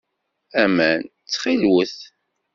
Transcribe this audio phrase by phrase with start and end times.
[0.63, 1.97] Aman, ttxil-wet.